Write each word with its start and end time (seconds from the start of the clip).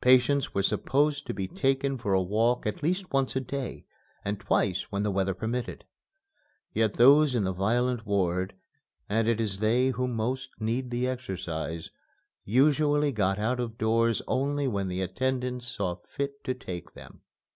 Patients 0.00 0.52
were 0.52 0.64
supposed 0.64 1.24
to 1.28 1.32
be 1.32 1.46
taken 1.46 1.98
for 1.98 2.12
a 2.12 2.20
walk 2.20 2.66
at 2.66 2.82
least 2.82 3.12
once 3.12 3.36
a 3.36 3.40
day, 3.40 3.84
and 4.24 4.40
twice, 4.40 4.90
when 4.90 5.04
the 5.04 5.10
weather 5.12 5.34
permitted. 5.34 5.84
Yet 6.74 6.94
those 6.94 7.36
in 7.36 7.44
the 7.44 7.52
violent 7.52 8.04
ward 8.04 8.54
(and 9.08 9.28
it 9.28 9.40
is 9.40 9.60
they 9.60 9.90
who 9.90 10.08
most 10.08 10.48
need 10.58 10.90
the 10.90 11.06
exercise) 11.06 11.92
usually 12.44 13.12
got 13.12 13.38
out 13.38 13.60
of 13.60 13.78
doors 13.78 14.20
only 14.26 14.66
when 14.66 14.88
the 14.88 15.00
attendants 15.00 15.68
saw 15.68 15.94
fit 16.08 16.42
to 16.42 16.54
take 16.54 16.94
them. 16.94 17.20